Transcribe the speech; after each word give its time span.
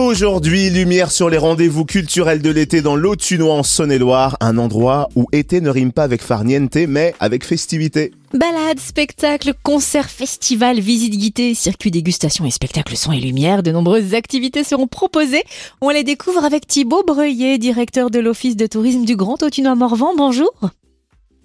Aujourd'hui, 0.00 0.70
lumière 0.70 1.10
sur 1.10 1.28
les 1.28 1.36
rendez-vous 1.36 1.84
culturels 1.84 2.40
de 2.40 2.48
l'été 2.48 2.80
dans 2.80 2.96
l'Autunois 2.96 3.52
en 3.52 3.62
Saône-et-Loire, 3.62 4.38
un 4.40 4.56
endroit 4.56 5.10
où 5.14 5.26
été 5.30 5.60
ne 5.60 5.68
rime 5.68 5.92
pas 5.92 6.04
avec 6.04 6.22
farniente, 6.22 6.74
mais 6.88 7.14
avec 7.20 7.44
festivité. 7.44 8.10
Balades, 8.32 8.80
spectacles, 8.80 9.52
concerts, 9.62 10.08
festivals, 10.08 10.80
visites 10.80 11.18
guidées, 11.18 11.52
circuits 11.54 11.90
dégustation 11.90 12.46
et 12.46 12.50
spectacles 12.50 12.96
son 12.96 13.12
et 13.12 13.20
lumière, 13.20 13.62
de 13.62 13.72
nombreuses 13.72 14.14
activités 14.14 14.64
seront 14.64 14.86
proposées. 14.86 15.44
On 15.82 15.90
les 15.90 16.02
découvre 16.02 16.46
avec 16.46 16.66
Thibaut 16.66 17.04
Breuillet, 17.06 17.58
directeur 17.58 18.10
de 18.10 18.20
l'Office 18.20 18.56
de 18.56 18.66
tourisme 18.66 19.04
du 19.04 19.16
Grand 19.16 19.42
Autunois 19.42 19.74
Morvan. 19.74 20.14
Bonjour. 20.16 20.50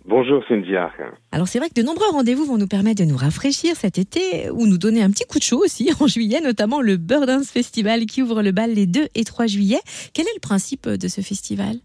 Bonjour 0.08 0.44
Cynthia. 0.48 0.92
Alors 1.32 1.48
c'est 1.48 1.58
vrai 1.58 1.70
que 1.70 1.74
de 1.74 1.84
nombreux 1.84 2.10
rendez-vous 2.12 2.46
vont 2.46 2.60
nous 2.60 2.68
permettre 2.68 3.04
de 3.04 3.10
nous 3.10 3.18
rafraîchir 3.18 3.76
cet 3.76 3.98
été 3.98 4.52
ou 4.52 4.68
nous 4.68 4.78
donner 4.78 5.02
un 5.02 5.10
petit 5.10 5.26
coup 5.26 5.40
de 5.40 5.44
chaud 5.44 5.58
aussi 5.64 5.90
en 6.00 6.06
juillet, 6.06 6.42
notamment 6.42 6.80
le 6.80 6.98
Bird 6.98 7.26
Dance 7.26 7.52
Festival 7.52 8.06
qui 8.06 8.22
ouvre 8.22 8.44
le 8.44 8.52
bal 8.52 8.72
les 8.72 8.86
2 8.86 9.08
et 9.16 9.24
3 9.24 9.48
juillet. 9.48 9.80
Quel 10.14 10.26
est 10.28 10.36
le 10.36 10.42
principe 10.42 10.88
de 10.88 11.08
ce 11.08 11.22
festival? 11.22 11.78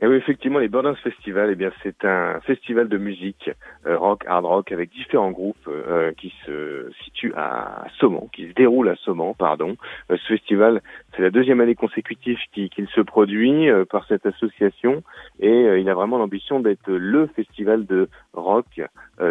Et 0.00 0.06
oui, 0.06 0.14
effectivement, 0.14 0.60
les 0.60 0.68
Bordins 0.68 0.94
Festival, 0.94 1.50
eh 1.50 1.56
bien, 1.56 1.72
c'est 1.82 2.04
un 2.04 2.38
festival 2.42 2.88
de 2.88 2.98
musique 2.98 3.50
euh, 3.84 3.98
rock, 3.98 4.24
hard 4.28 4.44
rock, 4.44 4.70
avec 4.70 4.90
différents 4.90 5.32
groupes 5.32 5.66
euh, 5.66 6.12
qui 6.12 6.32
se 6.46 6.88
situent 7.04 7.34
à 7.36 7.84
Saumon, 7.98 8.28
qui 8.32 8.48
se 8.48 8.52
déroulent 8.52 8.90
à 8.90 8.96
Saumon, 8.96 9.34
pardon. 9.34 9.76
Euh, 10.12 10.16
ce 10.16 10.34
festival, 10.34 10.82
c'est 11.18 11.24
la 11.24 11.30
deuxième 11.30 11.60
année 11.60 11.74
consécutive 11.74 12.38
qu'il 12.52 12.88
se 12.94 13.00
produit 13.00 13.66
par 13.90 14.06
cette 14.06 14.24
association, 14.24 15.02
et 15.40 15.80
il 15.80 15.90
a 15.90 15.94
vraiment 15.94 16.16
l'ambition 16.16 16.60
d'être 16.60 16.88
le 16.88 17.26
festival 17.26 17.86
de 17.86 18.08
rock 18.34 18.80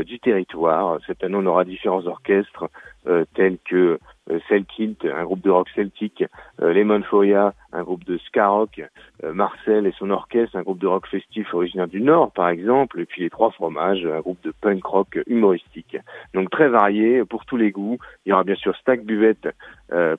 du 0.06 0.20
territoire. 0.20 1.00
Cette 1.08 1.24
année, 1.24 1.38
on 1.38 1.46
aura 1.46 1.64
différents 1.64 2.06
orchestres 2.06 2.66
tels 3.34 3.58
que 3.64 4.00
euh, 4.30 4.40
Selkilt, 4.50 5.06
un 5.06 5.24
groupe 5.24 5.42
de 5.42 5.50
rock 5.50 5.70
celtique, 5.76 6.24
euh, 6.62 6.74
Lemon 6.74 7.02
Foria, 7.04 7.54
un 7.72 7.84
groupe 7.84 8.04
de 8.04 8.18
ska 8.18 8.48
rock, 8.48 8.82
euh, 9.24 9.34
Marcel 9.34 9.88
et 9.88 9.94
son 9.98 10.10
orchestre, 10.10 10.56
un 10.58 10.64
groupe 10.64 10.80
de 10.80 10.88
rock 10.88 11.08
festif 11.08 11.54
originaire 11.54 11.88
du 11.88 12.02
Nord 12.02 12.32
par 12.32 12.50
exemple, 12.50 13.00
et 13.00 13.06
puis 13.06 13.22
les 13.22 13.30
Trois 13.30 13.52
Fromages, 13.52 14.06
un 14.06 14.20
groupe 14.20 14.42
de 14.44 14.52
punk 14.62 14.84
rock 14.86 15.20
humoristique. 15.28 15.98
Donc 16.34 16.50
très 16.50 16.68
varié 16.68 17.24
pour 17.24 17.46
tous 17.46 17.58
les 17.58 17.72
goûts. 17.72 17.98
Il 18.26 18.30
y 18.30 18.34
aura 18.34 18.44
bien 18.44 18.56
sûr 18.56 18.76
stack 18.78 19.04
buvette, 19.04 19.48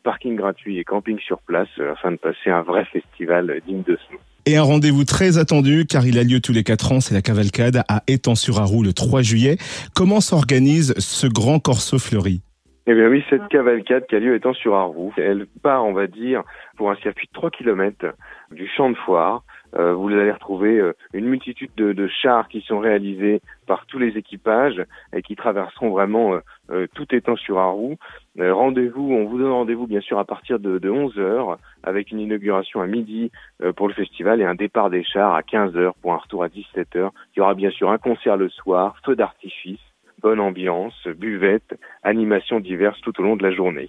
parking 0.02 0.36
gratuit 0.36 0.78
et 0.78 0.84
camping 0.84 1.18
sur 1.18 1.40
place 1.40 1.57
afin 1.92 2.12
de 2.12 2.16
passer 2.16 2.50
un 2.50 2.62
vrai 2.62 2.84
festival 2.86 3.60
digne 3.66 3.82
de 3.82 3.96
ce 3.96 4.12
nom. 4.12 4.20
Et 4.46 4.56
un 4.56 4.62
rendez-vous 4.62 5.04
très 5.04 5.36
attendu 5.36 5.84
car 5.86 6.06
il 6.06 6.18
a 6.18 6.22
lieu 6.24 6.40
tous 6.40 6.52
les 6.52 6.64
quatre 6.64 6.92
ans, 6.92 7.00
c'est 7.00 7.14
la 7.14 7.20
cavalcade 7.20 7.82
à 7.88 8.02
Étang-sur-Arroux 8.06 8.82
le 8.82 8.92
3 8.92 9.20
juillet. 9.20 9.58
Comment 9.94 10.20
s'organise 10.20 10.94
ce 10.98 11.26
grand 11.26 11.58
corso 11.58 11.98
fleuri? 11.98 12.40
Eh 12.86 12.94
bien 12.94 13.08
oui, 13.08 13.22
cette 13.28 13.46
cavalcade 13.48 14.06
qui 14.08 14.16
a 14.16 14.18
lieu 14.18 14.34
étant 14.34 14.54
sur 14.54 14.74
Arroux, 14.74 15.12
elle 15.18 15.46
part, 15.62 15.84
on 15.84 15.92
va 15.92 16.06
dire, 16.06 16.42
pour 16.78 16.90
un 16.90 16.96
circuit 16.96 17.26
de 17.26 17.32
3 17.34 17.50
km 17.50 18.06
du 18.50 18.66
champ 18.74 18.88
de 18.88 18.96
foire. 18.96 19.42
Euh, 19.76 19.92
vous 19.94 20.08
allez 20.08 20.30
retrouver 20.30 20.78
euh, 20.78 20.94
une 21.12 21.26
multitude 21.26 21.70
de, 21.76 22.08
chars 22.08 22.48
qui 22.48 22.62
sont 22.62 22.78
réalisés 22.78 23.40
par 23.66 23.86
tous 23.86 23.98
les 23.98 24.16
équipages 24.16 24.82
et 25.12 25.22
qui 25.22 25.36
traverseront 25.36 25.90
vraiment 25.90 26.38
euh, 26.70 26.86
tout 26.94 27.06
étant 27.14 27.36
sur 27.36 27.58
Arroux. 27.58 27.96
rendez-vous, 28.38 29.12
on 29.12 29.26
vous 29.26 29.38
donne 29.38 29.52
rendez-vous 29.52 29.86
bien 29.86 30.00
sûr 30.00 30.18
à 30.18 30.24
partir 30.24 30.58
de, 30.58 30.78
de 30.78 30.90
11 30.90 31.18
heures 31.18 31.58
avec 31.82 32.10
une 32.10 32.20
inauguration 32.20 32.80
à 32.80 32.86
midi 32.86 33.30
pour 33.76 33.88
le 33.88 33.94
festival 33.94 34.40
et 34.40 34.44
un 34.44 34.54
départ 34.54 34.90
des 34.90 35.04
chars 35.04 35.34
à 35.34 35.42
15 35.42 35.76
heures 35.76 35.94
pour 35.96 36.14
un 36.14 36.18
retour 36.18 36.44
à 36.44 36.48
17 36.48 36.96
heures. 36.96 37.12
Il 37.34 37.40
y 37.40 37.42
aura 37.42 37.54
bien 37.54 37.70
sûr 37.70 37.90
un 37.90 37.98
concert 37.98 38.36
le 38.36 38.48
soir, 38.48 38.96
feu 39.04 39.16
d'artifice 39.16 39.80
bonne 40.20 40.40
ambiance, 40.40 41.06
buvette, 41.06 41.78
animations 42.02 42.60
diverses 42.60 43.00
tout 43.02 43.18
au 43.20 43.22
long 43.22 43.36
de 43.36 43.42
la 43.42 43.52
journée. 43.52 43.88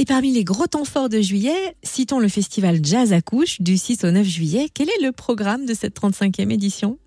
Et 0.00 0.04
parmi 0.04 0.30
les 0.30 0.44
gros 0.44 0.68
temps 0.68 0.84
forts 0.84 1.08
de 1.08 1.20
juillet, 1.20 1.74
citons 1.82 2.20
le 2.20 2.28
festival 2.28 2.78
Jazz 2.84 3.12
à 3.12 3.20
Couche 3.20 3.60
du 3.60 3.76
6 3.76 4.04
au 4.04 4.12
9 4.12 4.24
juillet. 4.24 4.68
Quel 4.72 4.88
est 4.88 5.02
le 5.02 5.10
programme 5.10 5.66
de 5.66 5.74
cette 5.74 6.00
35e 6.00 6.52
édition? 6.52 6.98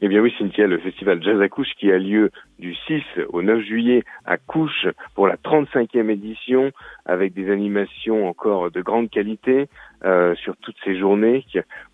Eh 0.00 0.08
bien 0.08 0.20
oui, 0.20 0.34
Cynthia, 0.38 0.66
le 0.66 0.78
festival 0.78 1.22
Jazz 1.22 1.40
à 1.40 1.48
Couche 1.48 1.74
qui 1.78 1.92
a 1.92 1.98
lieu 1.98 2.30
du 2.58 2.74
6 2.74 3.02
au 3.28 3.42
9 3.42 3.60
juillet 3.60 4.02
à 4.24 4.36
Couche 4.36 4.86
pour 5.14 5.28
la 5.28 5.36
35e 5.36 6.08
édition 6.10 6.72
avec 7.06 7.34
des 7.34 7.50
animations 7.50 8.26
encore 8.26 8.70
de 8.70 8.80
grande 8.80 9.10
qualité 9.10 9.68
euh, 10.04 10.34
sur 10.34 10.56
toutes 10.56 10.76
ces 10.84 10.98
journées. 10.98 11.44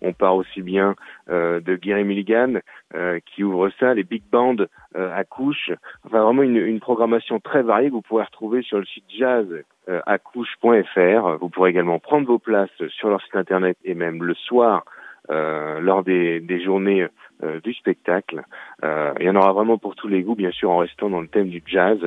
On 0.01 0.13
part 0.13 0.35
aussi 0.35 0.61
bien 0.61 0.95
euh, 1.29 1.59
de 1.59 1.75
Gary 1.75 2.03
Milligan 2.03 2.61
euh, 2.95 3.19
qui 3.25 3.43
ouvre 3.43 3.69
ça, 3.79 3.93
les 3.93 4.03
big 4.03 4.23
bands 4.31 4.55
à 4.95 5.23
Couche. 5.23 5.71
Enfin 6.03 6.23
vraiment 6.23 6.41
une, 6.41 6.57
une, 6.57 6.79
programmation 6.79 7.39
très 7.39 7.61
variée 7.61 7.89
que 7.89 7.93
vous 7.93 8.01
pourrez 8.01 8.23
retrouver 8.23 8.63
sur 8.63 8.79
le 8.79 8.85
site 8.85 9.05
jazz 9.09 9.45
à 9.87 10.17
couche.fr. 10.17 11.37
Vous 11.39 11.49
pourrez 11.49 11.69
également 11.69 11.99
prendre 11.99 12.25
vos 12.25 12.39
places 12.39 12.87
sur 12.89 13.09
leur 13.09 13.21
site 13.21 13.35
internet 13.35 13.77
et 13.83 13.93
même 13.93 14.23
le 14.23 14.33
soir 14.33 14.83
euh, 14.85 14.98
lors 15.29 16.03
des, 16.03 16.39
des 16.39 16.63
journées 16.63 17.07
euh, 17.41 17.61
du 17.61 17.73
spectacle. 17.73 18.41
Euh, 18.83 19.13
il 19.17 19.25
y 19.25 19.29
en 19.29 19.35
aura 19.37 19.53
vraiment 19.53 19.77
pour 19.77 19.95
tous 19.95 20.09
les 20.09 20.23
goûts, 20.23 20.35
bien 20.35 20.51
sûr, 20.51 20.71
en 20.71 20.79
restant 20.79 21.09
dans 21.09 21.21
le 21.21 21.27
thème 21.29 21.47
du 21.47 21.63
jazz. 21.65 21.97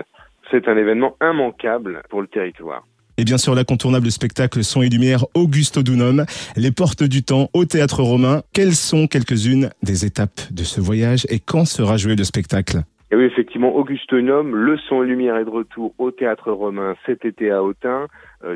C'est 0.51 0.69
un 0.69 0.77
événement 0.77 1.17
immanquable 1.23 2.03
pour 2.11 2.21
le 2.21 2.27
territoire. 2.27 2.87
Et 3.17 3.25
bien 3.25 3.39
sûr, 3.39 3.55
l'incontournable 3.55 4.11
spectacle 4.11 4.63
Son 4.63 4.83
et 4.83 4.91
Lumière 4.91 5.25
Augusto 5.35 5.83
Dunum, 5.83 6.27
Les 6.55 6.71
Portes 6.71 7.05
du 7.05 7.23
Temps 7.23 7.49
au 7.55 7.65
Théâtre 7.65 8.03
Romain. 8.03 8.43
Quelles 8.53 8.75
sont 8.75 9.07
quelques-unes 9.07 9.71
des 9.83 10.05
étapes 10.05 10.43
de 10.51 10.65
ce 10.65 10.83
voyage 10.83 11.25
et 11.31 11.39
quand 11.39 11.65
sera 11.65 11.97
joué 11.97 12.15
le 12.15 12.25
spectacle? 12.25 12.83
Et 13.11 13.17
oui, 13.17 13.25
effectivement, 13.25 13.75
Auguste 13.75 14.13
Num, 14.13 14.55
le 14.55 14.77
son 14.77 15.03
et 15.03 15.07
lumière 15.07 15.37
est 15.37 15.47
de 15.47 15.51
retour 15.51 15.95
au 15.97 16.11
Théâtre 16.11 16.53
Romain 16.53 16.95
cet 17.07 17.25
été 17.25 17.51
à 17.51 17.63
Autun, 17.63 18.07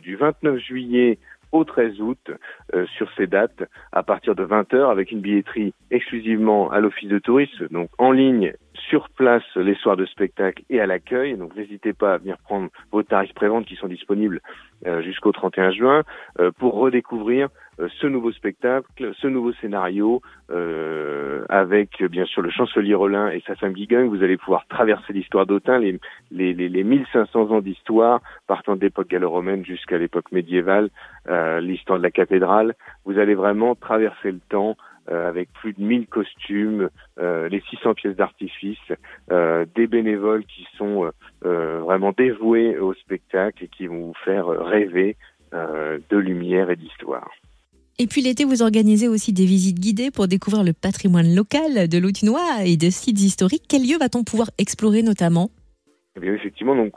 du 0.03 0.16
29 0.16 0.59
juillet 0.59 1.19
au 1.52 1.64
13 1.64 2.00
août 2.00 2.30
sur 2.96 3.10
ces 3.16 3.26
dates 3.26 3.64
à 3.92 4.02
partir 4.02 4.34
de 4.34 4.44
20h 4.44 4.90
avec 4.90 5.12
une 5.12 5.20
billetterie 5.20 5.74
exclusivement 5.90 6.70
à 6.70 6.80
l'office 6.80 7.08
de 7.08 7.18
tourisme, 7.18 7.68
donc 7.70 7.88
en 7.98 8.10
ligne 8.10 8.52
sur 8.88 9.08
place 9.10 9.44
les 9.56 9.74
soirs 9.74 9.97
de 9.97 10.06
spectacle 10.06 10.62
et 10.70 10.80
à 10.80 10.86
l'accueil. 10.86 11.36
Donc 11.36 11.54
n'hésitez 11.56 11.92
pas 11.92 12.14
à 12.14 12.19
venir 12.19 12.38
prendre 12.38 12.69
vos 12.92 13.02
tarifs 13.02 13.34
préventes 13.34 13.66
qui 13.66 13.76
sont 13.76 13.88
disponibles 13.88 14.41
euh, 14.86 15.02
jusqu'au 15.02 15.32
31 15.32 15.70
juin 15.70 16.02
euh, 16.38 16.50
pour 16.58 16.74
redécouvrir 16.74 17.48
euh, 17.80 17.88
ce 18.00 18.06
nouveau 18.06 18.30
spectacle, 18.32 19.12
ce 19.20 19.26
nouveau 19.26 19.52
scénario 19.54 20.20
avec 21.48 22.02
bien 22.04 22.24
sûr 22.24 22.42
le 22.42 22.50
chancelier 22.50 22.94
Rollin 22.94 23.30
et 23.30 23.42
sa 23.47 23.56
femme 23.56 23.72
Guigang. 23.72 24.08
Vous 24.08 24.22
allez 24.22 24.36
pouvoir 24.36 24.66
traverser 24.69 25.12
l'histoire 25.12 25.47
d'Autun, 25.47 25.78
les, 25.78 25.98
les, 26.30 26.54
les, 26.54 26.68
les, 26.68 26.84
1500 26.84 27.50
ans 27.50 27.60
d'histoire, 27.60 28.20
partant 28.47 28.76
de 28.76 28.80
l'époque 28.80 29.08
gallo-romaine 29.08 29.64
jusqu'à 29.64 29.98
l'époque 29.98 30.30
médiévale, 30.32 30.91
l'histoire 31.60 31.98
de 31.98 32.04
la 32.04 32.10
cathédrale. 32.10 32.74
Vous 33.04 33.18
allez 33.18 33.34
vraiment 33.34 33.74
traverser 33.74 34.32
le 34.32 34.41
temps 34.48 34.76
avec 35.08 35.52
plus 35.52 35.72
de 35.72 35.82
1000 35.82 36.06
costumes, 36.06 36.90
euh, 37.18 37.48
les 37.48 37.62
600 37.70 37.94
pièces 37.94 38.16
d'artifice, 38.16 38.78
euh, 39.30 39.64
des 39.74 39.86
bénévoles 39.86 40.44
qui 40.44 40.66
sont 40.76 41.10
vraiment 41.42 42.12
dévoués 42.16 42.78
au 42.78 42.92
spectacle 42.94 43.64
et 43.64 43.68
qui 43.68 43.86
vont 43.86 44.06
vous 44.06 44.16
faire 44.24 44.46
rêver 44.48 45.16
de 45.52 46.16
lumière 46.16 46.70
et 46.70 46.76
d'histoire. 46.76 47.30
Et 47.98 48.06
puis 48.06 48.20
l'été, 48.20 48.44
vous 48.44 48.62
organisez 48.62 49.08
aussi 49.08 49.32
des 49.32 49.46
visites 49.46 49.80
guidées 49.80 50.10
pour 50.10 50.28
découvrir 50.28 50.62
le 50.64 50.74
patrimoine 50.74 51.34
local 51.34 51.88
de 51.88 51.98
l'Autinois 51.98 52.64
et 52.64 52.76
de 52.76 52.90
sites 52.90 53.20
historiques. 53.20 53.64
Quel 53.68 53.88
lieu 53.88 53.96
va-t-on 53.98 54.22
pouvoir 54.22 54.50
explorer 54.58 55.02
notamment? 55.02 55.50
Eh 56.16 56.20
bien, 56.20 56.34
effectivement, 56.34 56.76
donc 56.76 56.92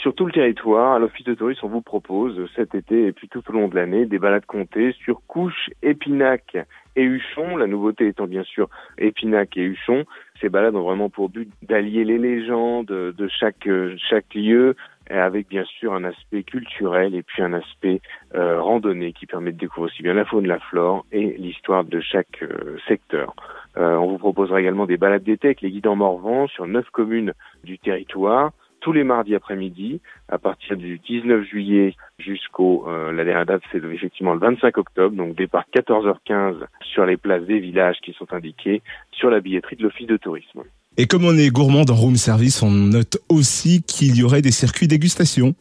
sur 0.00 0.14
tout 0.14 0.24
le 0.24 0.32
territoire, 0.32 0.94
à 0.94 0.98
l'Office 0.98 1.26
de 1.26 1.34
tourisme, 1.34 1.66
on 1.66 1.68
vous 1.68 1.82
propose 1.82 2.48
cet 2.56 2.74
été 2.74 3.06
et 3.06 3.12
puis 3.12 3.28
tout 3.28 3.42
au 3.48 3.52
long 3.52 3.68
de 3.68 3.74
l'année 3.74 4.06
des 4.06 4.18
balades 4.18 4.46
comptées 4.46 4.92
sur 5.04 5.20
Couche, 5.26 5.70
Épinac 5.82 6.56
et 6.96 7.02
Huchon. 7.02 7.56
La 7.56 7.66
nouveauté 7.66 8.08
étant 8.08 8.26
bien 8.26 8.42
sûr 8.44 8.68
Épinac 8.96 9.56
et 9.58 9.62
Huchon. 9.62 10.04
Ces 10.40 10.48
balades 10.48 10.74
ont 10.74 10.84
vraiment 10.84 11.10
pour 11.10 11.28
but 11.28 11.50
d'allier 11.62 12.04
les 12.04 12.16
légendes 12.16 12.86
de 12.86 13.28
chaque, 13.28 13.68
chaque 14.08 14.34
lieu 14.34 14.74
avec 15.10 15.48
bien 15.48 15.64
sûr 15.64 15.92
un 15.92 16.04
aspect 16.04 16.44
culturel 16.44 17.14
et 17.14 17.22
puis 17.22 17.42
un 17.42 17.52
aspect 17.52 18.00
euh, 18.34 18.62
randonnée 18.62 19.12
qui 19.12 19.26
permet 19.26 19.52
de 19.52 19.58
découvrir 19.58 19.92
aussi 19.92 20.02
bien 20.02 20.14
la 20.14 20.24
faune, 20.24 20.46
la 20.46 20.60
flore 20.60 21.04
et 21.12 21.36
l'histoire 21.36 21.84
de 21.84 22.00
chaque 22.00 22.42
euh, 22.42 22.78
secteur. 22.86 23.34
Euh, 23.76 23.96
on 23.96 24.06
vous 24.06 24.18
proposera 24.18 24.60
également 24.60 24.86
des 24.86 24.96
balades 24.96 25.24
d'été 25.24 25.48
avec 25.48 25.60
les 25.60 25.70
guides 25.70 25.88
en 25.88 25.96
Morvan 25.96 26.46
sur 26.46 26.66
neuf 26.66 26.88
communes 26.90 27.34
du 27.64 27.78
territoire 27.78 28.52
tous 28.80 28.92
les 28.92 29.04
mardis 29.04 29.34
après-midi 29.34 30.00
à 30.28 30.38
partir 30.38 30.76
du 30.76 30.98
19 30.98 31.44
juillet 31.44 31.94
jusqu'au 32.18 32.86
euh, 32.88 33.12
la 33.12 33.24
dernière 33.24 33.46
date 33.46 33.62
c'est 33.70 33.82
effectivement 33.84 34.34
le 34.34 34.40
25 34.40 34.76
octobre 34.78 35.16
donc 35.16 35.36
départ 35.36 35.64
14h15 35.74 36.56
sur 36.82 37.06
les 37.06 37.16
places 37.16 37.44
des 37.44 37.60
villages 37.60 37.98
qui 38.02 38.12
sont 38.12 38.32
indiquées 38.32 38.82
sur 39.12 39.30
la 39.30 39.40
billetterie 39.40 39.76
de 39.76 39.82
l'office 39.82 40.06
de 40.06 40.16
tourisme. 40.16 40.62
Et 40.96 41.06
comme 41.06 41.24
on 41.24 41.36
est 41.36 41.50
gourmand 41.50 41.84
dans 41.84 41.94
room 41.94 42.16
service, 42.16 42.62
on 42.62 42.70
note 42.70 43.18
aussi 43.28 43.82
qu'il 43.82 44.16
y 44.16 44.24
aurait 44.24 44.42
des 44.42 44.50
circuits 44.50 44.88
dégustation. 44.88 45.54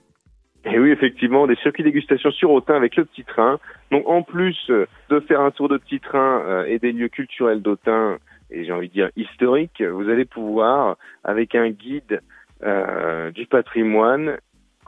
Et 0.65 0.77
oui, 0.77 0.91
effectivement, 0.91 1.47
des 1.47 1.55
circuits 1.57 1.83
dégustation 1.83 2.31
sur 2.31 2.51
Autun 2.51 2.75
avec 2.75 2.95
le 2.95 3.05
petit 3.05 3.23
train. 3.23 3.59
Donc 3.91 4.07
en 4.07 4.23
plus 4.23 4.57
de 4.69 5.19
faire 5.21 5.41
un 5.41 5.51
tour 5.51 5.69
de 5.69 5.77
petit 5.77 5.99
train 5.99 6.41
euh, 6.45 6.65
et 6.65 6.79
des 6.79 6.91
lieux 6.91 7.07
culturels 7.07 7.61
d'Autun, 7.61 8.17
et 8.51 8.65
j'ai 8.65 8.71
envie 8.71 8.89
de 8.89 8.93
dire 8.93 9.09
historiques, 9.15 9.81
vous 9.81 10.09
allez 10.09 10.25
pouvoir, 10.25 10.97
avec 11.23 11.55
un 11.55 11.69
guide 11.69 12.21
euh, 12.63 13.31
du 13.31 13.45
patrimoine 13.45 14.37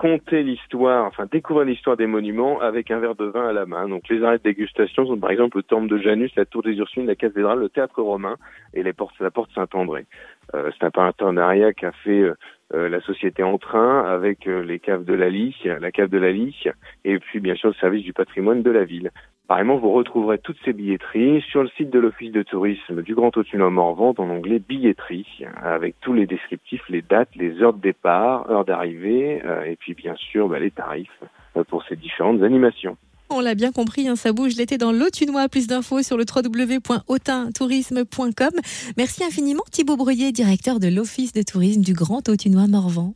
compter 0.02 0.42
l'histoire, 0.42 1.06
enfin 1.06 1.28
découvrir 1.32 1.68
l'histoire 1.68 1.96
des 1.96 2.08
monuments 2.08 2.60
avec 2.60 2.90
un 2.90 2.98
verre 2.98 3.14
de 3.14 3.26
vin 3.26 3.50
à 3.50 3.54
la 3.54 3.68
main. 3.68 3.88
Donc 3.88 4.10
les 4.10 4.24
arrêts 4.24 4.40
de 4.40 4.44
dégustation 4.44 5.06
sont 5.06 5.18
par 5.18 5.30
exemple 5.30 5.58
le 5.58 5.64
temple 5.64 5.88
de 5.88 6.00
Janus, 6.00 6.32
la 6.36 6.46
tour 6.46 6.64
des 6.64 6.74
Ursulines, 6.74 7.08
la 7.08 7.16
cathédrale, 7.16 7.60
le 7.60 7.70
théâtre 7.70 8.02
romain 8.02 8.38
et 8.74 8.82
les 8.82 8.94
portes, 8.94 9.14
la 9.20 9.30
porte 9.30 9.52
Saint-André. 9.54 10.08
Euh, 10.56 10.72
c'est 10.74 10.86
un 10.86 10.90
partenariat 10.90 11.72
qu'a 11.74 11.92
fait 11.92 12.20
euh, 12.22 12.34
euh, 12.74 12.90
la 12.90 13.00
société 13.02 13.44
en 13.44 13.60
train 13.60 14.04
avec 14.06 14.46
les 14.46 14.80
caves 14.80 15.06
de 15.06 15.14
la 15.14 15.30
Lie, 15.30 15.56
la 15.66 15.92
cave 15.92 16.10
de 16.10 16.18
la 16.18 16.32
Lie, 16.32 16.66
et 17.06 17.20
puis 17.20 17.40
bien 17.40 17.54
sûr 17.54 17.70
le 17.70 17.76
service 17.76 18.04
du 18.04 18.14
patrimoine 18.14 18.64
de 18.64 18.72
la 18.72 18.86
ville. 18.86 19.12
Pareillement, 19.52 19.76
vous 19.76 19.92
retrouverez 19.92 20.38
toutes 20.38 20.56
ces 20.64 20.72
billetteries 20.72 21.42
sur 21.52 21.62
le 21.62 21.68
site 21.76 21.90
de 21.90 22.00
l'Office 22.00 22.32
de 22.32 22.42
tourisme 22.42 23.02
du 23.02 23.16
Grand 23.16 23.36
Autunum 23.36 23.74
Morvan 23.74 24.14
dans 24.14 24.26
l'onglet 24.26 24.60
billetterie, 24.60 25.44
avec 25.62 25.96
tous 26.00 26.14
les 26.14 26.26
descriptifs, 26.26 26.88
les 26.88 27.02
dates, 27.02 27.36
les 27.36 27.62
heures 27.62 27.74
de 27.74 27.82
départ, 27.82 28.50
heures 28.50 28.64
d'arrivée, 28.64 29.42
et 29.66 29.76
puis 29.76 29.94
bien 29.94 30.16
sûr 30.16 30.48
bah, 30.48 30.58
les 30.58 30.72
tarifs 30.72 31.22
pour 31.68 31.84
ces 31.84 31.98
différentes 31.98 32.44
animations. 32.44 32.96
On 33.30 33.42
l'a 33.42 33.54
bien 33.54 33.74
compris, 33.74 34.08
hein, 34.08 34.16
ça 34.16 34.32
bouge 34.32 34.56
l'été 34.56 34.78
dans 34.78 34.94
l'Autunois. 34.94 35.50
Plus 35.50 35.68
d'infos 35.68 36.02
sur 36.02 36.16
le 36.16 36.24
www.autintourisme.com. 36.24 38.54
Merci 38.96 39.26
infiniment 39.26 39.64
Thibaut 39.70 39.98
Breuillet, 39.98 40.32
directeur 40.32 40.80
de 40.80 40.88
l'Office 40.88 41.34
de 41.34 41.42
tourisme 41.42 41.82
du 41.82 41.92
Grand 41.92 42.30
Autunois 42.30 42.68
Morvan. 42.70 43.16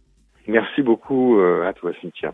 Merci 0.49 0.81
beaucoup 0.81 1.39
euh, 1.39 1.65
à 1.65 1.71
toi 1.71 1.93
Cynthia. 2.01 2.33